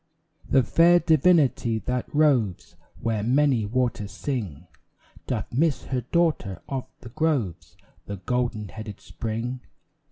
[0.49, 4.65] The fair divinity that roves Where many waters sing
[5.27, 7.77] Doth miss her daughter of the groves
[8.07, 9.59] The golden headed Spring.